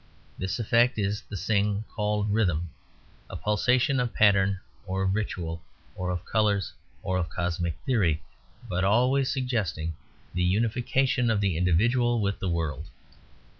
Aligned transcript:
This 0.35 0.57
effect 0.57 0.97
is 0.97 1.21
the 1.21 1.37
Sing 1.37 1.83
called 1.87 2.31
rhythm, 2.33 2.71
a 3.29 3.35
pulsation 3.35 3.99
of 3.99 4.15
pattern, 4.15 4.59
or 4.87 5.03
of 5.03 5.13
ritual, 5.13 5.61
or 5.93 6.09
of 6.09 6.25
colours, 6.25 6.73
or 7.03 7.19
of 7.19 7.29
cosmic 7.29 7.77
theory, 7.85 8.23
but 8.67 8.83
always 8.83 9.31
suggesting 9.31 9.93
the 10.33 10.41
unification 10.41 11.29
of 11.29 11.39
the 11.39 11.55
individual 11.55 12.19
with 12.19 12.39
the 12.39 12.49
world. 12.49 12.87